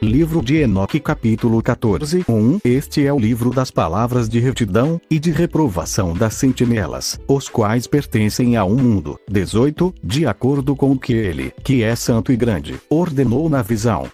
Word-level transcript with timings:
Livro 0.00 0.40
de 0.40 0.58
Enoque 0.58 1.00
capítulo 1.00 1.60
14 1.60 2.24
1 2.28 2.60
Este 2.64 3.04
é 3.04 3.12
o 3.12 3.18
livro 3.18 3.50
das 3.50 3.68
palavras 3.68 4.28
de 4.28 4.38
retidão, 4.38 5.00
e 5.10 5.18
de 5.18 5.32
reprovação 5.32 6.14
das 6.14 6.34
sentinelas, 6.34 7.18
os 7.26 7.48
quais 7.48 7.88
pertencem 7.88 8.56
a 8.56 8.64
um 8.64 8.76
mundo. 8.76 9.18
18 9.28 9.92
De 10.02 10.24
acordo 10.24 10.76
com 10.76 10.92
o 10.92 10.98
que 10.98 11.12
ele, 11.12 11.52
que 11.64 11.82
é 11.82 11.96
santo 11.96 12.30
e 12.30 12.36
grande, 12.36 12.76
ordenou 12.88 13.48
na 13.48 13.60
visão. 13.60 14.06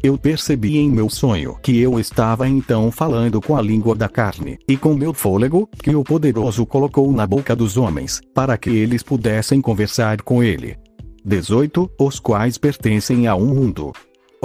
Eu 0.00 0.16
percebi 0.16 0.78
em 0.78 0.88
meu 0.88 1.10
sonho 1.10 1.56
que 1.60 1.76
eu 1.80 1.98
estava 1.98 2.48
então 2.48 2.92
falando 2.92 3.40
com 3.40 3.56
a 3.56 3.62
língua 3.62 3.96
da 3.96 4.08
carne, 4.08 4.58
e 4.68 4.76
com 4.76 4.94
meu 4.94 5.12
fôlego, 5.12 5.68
que 5.82 5.92
o 5.92 6.04
poderoso 6.04 6.64
colocou 6.64 7.10
na 7.12 7.26
boca 7.26 7.56
dos 7.56 7.76
homens, 7.76 8.20
para 8.32 8.56
que 8.56 8.70
eles 8.70 9.02
pudessem 9.02 9.60
conversar 9.60 10.22
com 10.22 10.40
ele. 10.40 10.76
18 11.24 11.90
Os 11.98 12.20
quais 12.20 12.56
pertencem 12.58 13.26
a 13.26 13.34
um 13.34 13.46
mundo. 13.46 13.92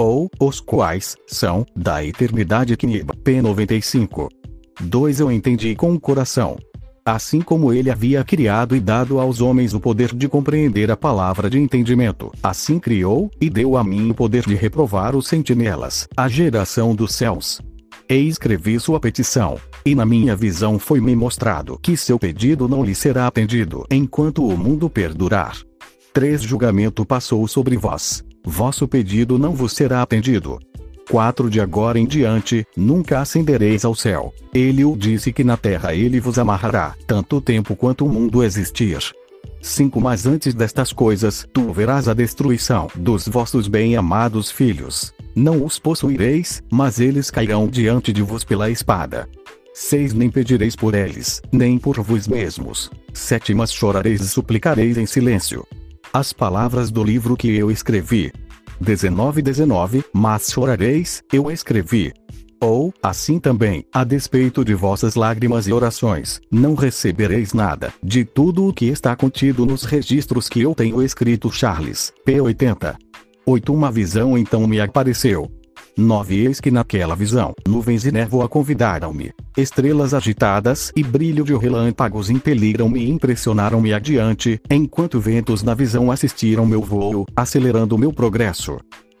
Ou, 0.00 0.30
os 0.38 0.60
quais, 0.60 1.16
são, 1.26 1.66
da 1.74 2.04
eternidade 2.04 2.76
Kniba. 2.76 3.14
P95. 3.16 4.28
2 4.80 5.18
Eu 5.18 5.32
entendi 5.32 5.74
com 5.74 5.92
o 5.92 5.98
coração. 5.98 6.56
Assim 7.04 7.40
como 7.40 7.72
ele 7.72 7.90
havia 7.90 8.22
criado 8.22 8.76
e 8.76 8.80
dado 8.80 9.18
aos 9.18 9.40
homens 9.40 9.74
o 9.74 9.80
poder 9.80 10.14
de 10.14 10.28
compreender 10.28 10.88
a 10.88 10.96
palavra 10.96 11.50
de 11.50 11.58
entendimento, 11.58 12.30
assim 12.40 12.78
criou, 12.78 13.28
e 13.40 13.50
deu 13.50 13.76
a 13.76 13.82
mim 13.82 14.10
o 14.10 14.14
poder 14.14 14.44
de 14.46 14.54
reprovar 14.54 15.16
os 15.16 15.26
sentinelas, 15.26 16.06
a 16.16 16.28
geração 16.28 16.94
dos 16.94 17.12
céus. 17.12 17.60
E 18.08 18.14
escrevi 18.14 18.78
sua 18.78 19.00
petição. 19.00 19.58
E 19.84 19.96
na 19.96 20.06
minha 20.06 20.36
visão 20.36 20.78
foi-me 20.78 21.16
mostrado 21.16 21.76
que 21.82 21.96
seu 21.96 22.20
pedido 22.20 22.68
não 22.68 22.84
lhe 22.84 22.94
será 22.94 23.26
atendido 23.26 23.84
enquanto 23.90 24.46
o 24.46 24.56
mundo 24.56 24.88
perdurar. 24.88 25.56
3 26.12 26.40
Julgamento 26.40 27.04
passou 27.04 27.48
sobre 27.48 27.76
vós. 27.76 28.22
Vosso 28.50 28.88
pedido 28.88 29.38
não 29.38 29.52
vos 29.52 29.74
será 29.74 30.00
atendido. 30.00 30.58
4 31.10 31.50
De 31.50 31.60
agora 31.60 31.98
em 31.98 32.06
diante, 32.06 32.66
nunca 32.74 33.20
ascendereis 33.20 33.84
ao 33.84 33.94
céu. 33.94 34.32
Ele 34.54 34.86
o 34.86 34.96
disse 34.96 35.34
que 35.34 35.44
na 35.44 35.58
terra 35.58 35.94
ele 35.94 36.18
vos 36.18 36.38
amarrará, 36.38 36.94
tanto 37.06 37.42
tempo 37.42 37.76
quanto 37.76 38.06
o 38.06 38.08
mundo 38.08 38.42
existir. 38.42 38.98
5 39.60 40.00
Mas 40.00 40.24
antes 40.24 40.54
destas 40.54 40.94
coisas, 40.94 41.46
tu 41.52 41.74
verás 41.74 42.08
a 42.08 42.14
destruição 42.14 42.88
dos 42.94 43.28
vossos 43.28 43.68
bem-amados 43.68 44.50
filhos. 44.50 45.12
Não 45.36 45.62
os 45.62 45.78
possuireis, 45.78 46.62
mas 46.72 46.98
eles 46.98 47.30
cairão 47.30 47.68
diante 47.68 48.14
de 48.14 48.22
vos 48.22 48.44
pela 48.44 48.70
espada. 48.70 49.28
6 49.74 50.14
Nem 50.14 50.30
pedireis 50.30 50.74
por 50.74 50.94
eles, 50.94 51.42
nem 51.52 51.76
por 51.76 52.00
vós 52.00 52.26
mesmos. 52.26 52.90
7 53.12 53.52
Mas 53.52 53.70
chorareis 53.70 54.22
e 54.22 54.28
suplicareis 54.28 54.96
em 54.96 55.04
silêncio 55.04 55.66
as 56.12 56.32
palavras 56.32 56.90
do 56.90 57.04
livro 57.04 57.36
que 57.36 57.48
eu 57.56 57.70
escrevi. 57.70 58.32
19 58.80 59.42
19 59.42 60.04
Mas 60.12 60.50
chorareis, 60.50 61.22
eu 61.32 61.50
escrevi. 61.50 62.12
Ou, 62.60 62.92
assim 63.00 63.38
também, 63.38 63.84
a 63.92 64.02
despeito 64.02 64.64
de 64.64 64.74
vossas 64.74 65.14
lágrimas 65.14 65.68
e 65.68 65.72
orações, 65.72 66.40
não 66.50 66.74
recebereis 66.74 67.52
nada, 67.52 67.92
de 68.02 68.24
tudo 68.24 68.66
o 68.66 68.72
que 68.72 68.86
está 68.86 69.14
contido 69.14 69.64
nos 69.64 69.84
registros 69.84 70.48
que 70.48 70.62
eu 70.62 70.74
tenho 70.74 71.00
escrito 71.00 71.52
Charles, 71.52 72.12
P. 72.24 72.40
80. 72.40 72.98
8 73.46 73.72
Uma 73.72 73.92
visão 73.92 74.36
então 74.36 74.66
me 74.66 74.80
apareceu, 74.80 75.50
9 75.98 76.46
Eis 76.46 76.60
que 76.60 76.70
naquela 76.70 77.16
visão, 77.16 77.52
nuvens 77.66 78.06
e 78.06 78.12
névoa 78.12 78.48
convidaram-me. 78.48 79.32
Estrelas 79.56 80.14
agitadas 80.14 80.92
e 80.94 81.02
brilho 81.02 81.42
de 81.42 81.56
relâmpagos 81.56 82.30
impeliram-me 82.30 83.00
e 83.00 83.10
impressionaram-me 83.10 83.92
adiante, 83.92 84.60
enquanto 84.70 85.18
ventos 85.18 85.64
na 85.64 85.74
visão 85.74 86.08
assistiram 86.08 86.64
meu 86.64 86.80
voo, 86.80 87.26
acelerando 87.34 87.98
meu 87.98 88.12
progresso. 88.12 88.78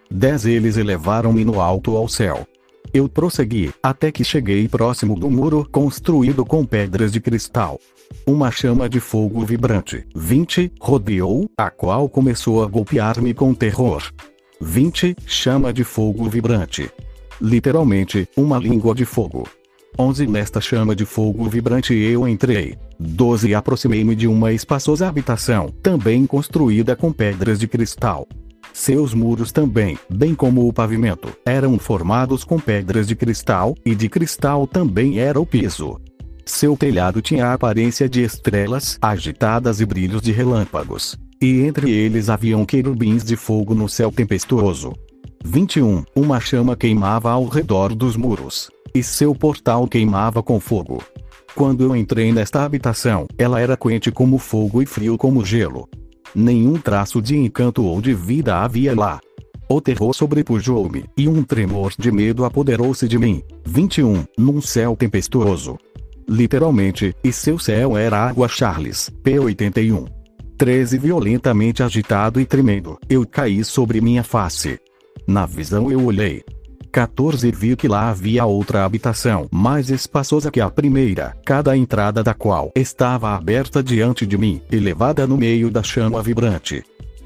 10 0.08 0.46
Eles 0.46 0.76
elevaram-me 0.76 1.44
no 1.44 1.60
alto 1.60 1.96
ao 1.96 2.06
céu. 2.06 2.46
Eu 2.94 3.08
prossegui, 3.08 3.72
até 3.82 4.12
que 4.12 4.22
cheguei 4.22 4.68
próximo 4.68 5.18
do 5.18 5.28
muro 5.28 5.68
construído 5.72 6.44
com 6.44 6.64
pedras 6.64 7.10
de 7.10 7.20
cristal. 7.20 7.80
Uma 8.24 8.52
chama 8.52 8.88
de 8.88 9.00
fogo 9.00 9.44
vibrante, 9.44 10.06
20, 10.14 10.70
rodeou, 10.80 11.50
a 11.58 11.70
qual 11.70 12.08
começou 12.08 12.62
a 12.62 12.68
golpear-me 12.68 13.34
com 13.34 13.52
terror. 13.52 14.00
20. 14.60 15.16
Chama 15.26 15.72
de 15.72 15.84
fogo 15.84 16.28
vibrante. 16.28 16.90
Literalmente, 17.40 18.28
uma 18.36 18.58
língua 18.58 18.94
de 18.94 19.04
fogo. 19.04 19.48
11. 19.98 20.26
Nesta 20.26 20.60
chama 20.60 20.94
de 20.94 21.04
fogo 21.04 21.48
vibrante 21.48 21.94
eu 21.94 22.26
entrei. 22.26 22.76
12. 22.98 23.54
Aproximei-me 23.54 24.14
de 24.14 24.26
uma 24.26 24.52
espaçosa 24.52 25.08
habitação, 25.08 25.68
também 25.82 26.26
construída 26.26 26.96
com 26.96 27.12
pedras 27.12 27.58
de 27.58 27.68
cristal. 27.68 28.26
Seus 28.72 29.14
muros 29.14 29.50
também, 29.50 29.98
bem 30.10 30.34
como 30.34 30.68
o 30.68 30.72
pavimento, 30.72 31.28
eram 31.44 31.78
formados 31.78 32.44
com 32.44 32.60
pedras 32.60 33.06
de 33.06 33.16
cristal, 33.16 33.74
e 33.84 33.94
de 33.94 34.08
cristal 34.08 34.66
também 34.66 35.18
era 35.18 35.40
o 35.40 35.46
piso. 35.46 36.00
Seu 36.44 36.76
telhado 36.76 37.20
tinha 37.20 37.46
a 37.46 37.54
aparência 37.54 38.08
de 38.08 38.22
estrelas 38.22 38.98
agitadas 39.00 39.80
e 39.80 39.86
brilhos 39.86 40.22
de 40.22 40.32
relâmpagos 40.32 41.16
e 41.40 41.60
entre 41.60 41.88
eles 41.90 42.28
haviam 42.28 42.66
querubins 42.66 43.22
de 43.22 43.36
fogo 43.36 43.72
no 43.72 43.88
céu 43.88 44.10
tempestuoso. 44.10 44.92
21. 45.44 46.02
Uma 46.16 46.40
chama 46.40 46.74
queimava 46.74 47.30
ao 47.30 47.44
redor 47.44 47.94
dos 47.94 48.16
muros. 48.16 48.68
E 48.92 49.04
seu 49.04 49.32
portal 49.34 49.86
queimava 49.86 50.42
com 50.42 50.58
fogo. 50.58 51.00
Quando 51.54 51.84
eu 51.84 51.94
entrei 51.94 52.32
nesta 52.32 52.64
habitação, 52.64 53.26
ela 53.38 53.60
era 53.60 53.76
quente 53.76 54.10
como 54.10 54.36
fogo 54.36 54.82
e 54.82 54.86
frio 54.86 55.16
como 55.16 55.44
gelo. 55.44 55.88
Nenhum 56.34 56.74
traço 56.74 57.22
de 57.22 57.36
encanto 57.36 57.84
ou 57.84 58.00
de 58.00 58.14
vida 58.14 58.56
havia 58.56 58.94
lá. 58.94 59.20
O 59.68 59.80
terror 59.80 60.12
sobrepujou-me, 60.14 61.04
e 61.16 61.28
um 61.28 61.42
tremor 61.42 61.92
de 61.96 62.10
medo 62.10 62.44
apoderou-se 62.44 63.06
de 63.06 63.18
mim. 63.18 63.42
21. 63.64 64.24
Num 64.36 64.60
céu 64.60 64.96
tempestuoso. 64.96 65.78
Literalmente, 66.28 67.14
e 67.22 67.32
seu 67.32 67.58
céu 67.58 67.96
era 67.96 68.26
água 68.26 68.48
Charles, 68.48 69.10
P81. 69.22 70.17
13 70.58 70.98
Violentamente 70.98 71.84
agitado 71.84 72.40
e 72.40 72.44
tremendo, 72.44 72.98
eu 73.08 73.24
caí 73.24 73.62
sobre 73.62 74.00
minha 74.00 74.24
face. 74.24 74.80
Na 75.24 75.46
visão 75.46 75.88
eu 75.88 76.04
olhei. 76.04 76.42
14 76.90 77.48
Vi 77.52 77.76
que 77.76 77.86
lá 77.86 78.10
havia 78.10 78.44
outra 78.44 78.84
habitação 78.84 79.46
mais 79.52 79.88
espaçosa 79.88 80.50
que 80.50 80.60
a 80.60 80.68
primeira, 80.68 81.36
cada 81.46 81.76
entrada 81.76 82.24
da 82.24 82.34
qual 82.34 82.72
estava 82.74 83.36
aberta 83.36 83.80
diante 83.84 84.26
de 84.26 84.36
mim, 84.36 84.60
elevada 84.68 85.28
no 85.28 85.36
meio 85.36 85.70
da 85.70 85.80
chama 85.80 86.20
vibrante. 86.20 86.82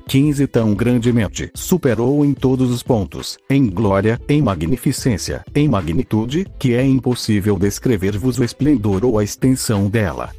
15 0.06 0.46
Tão 0.48 0.74
grandemente 0.74 1.50
superou 1.54 2.22
em 2.26 2.34
todos 2.34 2.70
os 2.70 2.82
pontos, 2.82 3.38
em 3.48 3.66
glória, 3.70 4.20
em 4.28 4.42
magnificência, 4.42 5.42
em 5.54 5.68
magnitude, 5.68 6.46
que 6.58 6.74
é 6.74 6.84
impossível 6.84 7.58
descrever-vos 7.58 8.38
o 8.38 8.44
esplendor 8.44 9.06
ou 9.06 9.18
a 9.18 9.24
extensão 9.24 9.88
dela. 9.88 10.30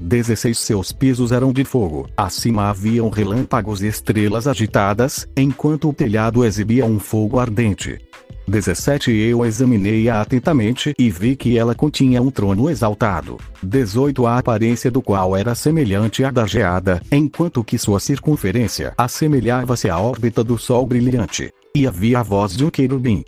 16 0.00 0.58
Seus 0.58 0.92
pisos 0.92 1.30
eram 1.30 1.52
de 1.52 1.62
fogo, 1.62 2.08
acima 2.16 2.70
haviam 2.70 3.10
relâmpagos 3.10 3.82
e 3.82 3.86
estrelas 3.86 4.46
agitadas, 4.46 5.28
enquanto 5.36 5.90
o 5.90 5.92
telhado 5.92 6.42
exibia 6.42 6.86
um 6.86 6.98
fogo 6.98 7.38
ardente. 7.38 8.00
17 8.48 9.12
Eu 9.12 9.44
examinei-a 9.44 10.22
atentamente 10.22 10.94
e 10.98 11.10
vi 11.10 11.36
que 11.36 11.58
ela 11.58 11.74
continha 11.74 12.22
um 12.22 12.30
trono 12.30 12.70
exaltado. 12.70 13.36
18 13.62 14.26
A 14.26 14.38
aparência 14.38 14.90
do 14.90 15.02
qual 15.02 15.36
era 15.36 15.54
semelhante 15.54 16.24
à 16.24 16.30
da 16.30 16.46
geada, 16.46 17.02
enquanto 17.12 17.62
que 17.62 17.78
sua 17.78 18.00
circunferência 18.00 18.94
assemelhava-se 18.96 19.90
à 19.90 19.98
órbita 19.98 20.42
do 20.42 20.58
Sol 20.58 20.86
brilhante. 20.86 21.52
E 21.76 21.86
havia 21.86 22.20
a 22.20 22.22
voz 22.22 22.56
de 22.56 22.64
um 22.64 22.70
querubim. 22.70 23.22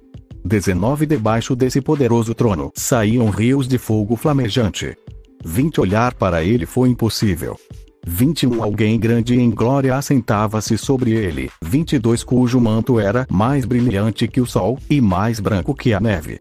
19 0.44 1.06
Debaixo 1.06 1.54
desse 1.54 1.80
poderoso 1.80 2.34
trono 2.34 2.72
saíam 2.74 3.30
rios 3.30 3.68
de 3.68 3.78
fogo 3.78 4.16
flamejante. 4.16 4.96
20 5.44 5.80
Olhar 5.80 6.14
para 6.14 6.44
ele 6.44 6.66
foi 6.66 6.88
impossível. 6.88 7.58
21 8.06 8.62
Alguém 8.62 8.98
grande 8.98 9.38
em 9.38 9.50
glória 9.50 9.96
assentava-se 9.96 10.76
sobre 10.76 11.12
ele. 11.12 11.50
22 11.62 12.24
Cujo 12.24 12.60
manto 12.60 12.98
era 12.98 13.26
mais 13.30 13.64
brilhante 13.64 14.26
que 14.26 14.40
o 14.40 14.46
sol, 14.46 14.78
e 14.90 15.00
mais 15.00 15.38
branco 15.38 15.74
que 15.74 15.94
a 15.94 16.00
neve. 16.00 16.38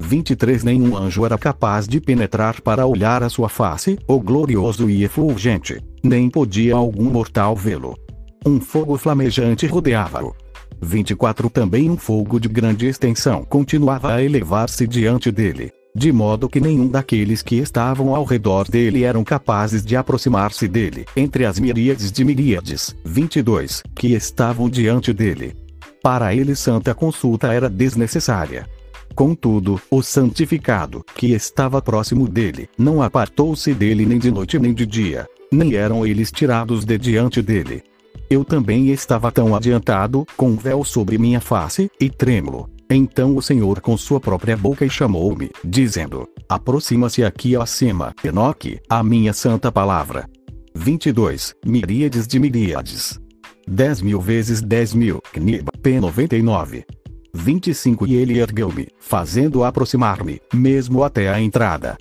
23 0.00 0.64
Nenhum 0.64 0.96
anjo 0.96 1.24
era 1.24 1.38
capaz 1.38 1.86
de 1.86 2.00
penetrar 2.00 2.60
para 2.60 2.86
olhar 2.86 3.22
a 3.22 3.28
sua 3.28 3.48
face, 3.48 3.98
o 4.08 4.20
glorioso 4.20 4.90
e 4.90 5.04
efulgente. 5.04 5.80
Nem 6.02 6.28
podia 6.28 6.74
algum 6.74 7.04
mortal 7.04 7.54
vê-lo. 7.54 7.96
Um 8.44 8.60
fogo 8.60 8.96
flamejante 8.98 9.66
rodeava-o. 9.66 10.34
24 10.82 11.48
Também 11.48 11.88
um 11.88 11.96
fogo 11.96 12.40
de 12.40 12.48
grande 12.48 12.86
extensão 12.86 13.44
continuava 13.44 14.14
a 14.14 14.22
elevar-se 14.22 14.86
diante 14.86 15.30
dele 15.30 15.72
de 15.96 16.10
modo 16.10 16.48
que 16.48 16.60
nenhum 16.60 16.88
daqueles 16.88 17.40
que 17.40 17.56
estavam 17.56 18.16
ao 18.16 18.24
redor 18.24 18.68
dele 18.68 19.04
eram 19.04 19.22
capazes 19.22 19.84
de 19.84 19.94
aproximar-se 19.94 20.66
dele, 20.66 21.06
entre 21.16 21.46
as 21.46 21.60
miríades 21.60 22.10
de 22.10 22.24
miríades, 22.24 22.96
22, 23.04 23.82
que 23.94 24.08
estavam 24.08 24.68
diante 24.68 25.12
dele. 25.12 25.54
Para 26.02 26.34
ele 26.34 26.56
santa 26.56 26.94
consulta 26.94 27.52
era 27.52 27.70
desnecessária. 27.70 28.66
Contudo, 29.14 29.80
o 29.88 30.02
santificado, 30.02 31.04
que 31.14 31.32
estava 31.32 31.80
próximo 31.80 32.28
dele, 32.28 32.68
não 32.76 33.00
apartou-se 33.00 33.72
dele 33.72 34.04
nem 34.04 34.18
de 34.18 34.32
noite 34.32 34.58
nem 34.58 34.74
de 34.74 34.84
dia, 34.84 35.28
nem 35.52 35.74
eram 35.76 36.04
eles 36.04 36.32
tirados 36.32 36.84
de 36.84 36.98
diante 36.98 37.40
dele. 37.40 37.84
Eu 38.28 38.44
também 38.44 38.88
estava 38.88 39.30
tão 39.30 39.54
adiantado, 39.54 40.26
com 40.36 40.48
um 40.48 40.56
véu 40.56 40.82
sobre 40.82 41.18
minha 41.18 41.40
face, 41.40 41.88
e 42.00 42.10
trêmulo, 42.10 42.68
Então 42.90 43.36
o 43.36 43.42
Senhor 43.42 43.80
com 43.80 43.96
sua 43.96 44.20
própria 44.20 44.56
boca 44.56 44.88
chamou-me, 44.88 45.50
dizendo: 45.64 46.28
Aproxima-se 46.48 47.24
aqui 47.24 47.56
acima, 47.56 48.14
Enoque, 48.22 48.78
a 48.88 49.02
minha 49.02 49.32
santa 49.32 49.72
palavra. 49.72 50.28
22. 50.74 51.54
Miríades 51.64 52.26
de 52.26 52.38
miríades. 52.38 53.18
10 53.66 54.02
mil 54.02 54.20
vezes 54.20 54.60
10 54.60 54.94
mil, 54.94 55.22
Knib, 55.32 55.68
P99. 55.80 56.84
25 57.32 58.06
E 58.06 58.14
ele 58.14 58.38
ergueu-me, 58.38 58.88
fazendo 58.98 59.64
aproximar-me, 59.64 60.40
mesmo 60.52 61.02
até 61.02 61.28
a 61.28 61.40
entrada. 61.40 61.96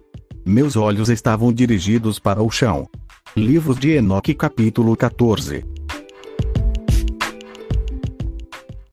Meus 0.46 0.76
olhos 0.76 1.10
estavam 1.10 1.54
dirigidos 1.54 2.20
para 2.20 2.44
o 2.44 2.52
chão. 2.52 2.88
Livros 3.36 3.80
de 3.80 3.92
Enoque 3.92 4.34
capítulo 4.36 4.96
14 4.96 5.73